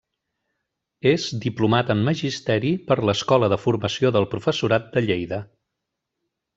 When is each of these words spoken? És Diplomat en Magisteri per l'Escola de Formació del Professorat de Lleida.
És 1.11 1.25
Diplomat 1.43 1.91
en 1.95 2.01
Magisteri 2.09 2.73
per 2.89 2.99
l'Escola 3.11 3.53
de 3.55 3.61
Formació 3.67 4.15
del 4.19 4.29
Professorat 4.35 4.93
de 4.99 5.09
Lleida. 5.11 5.45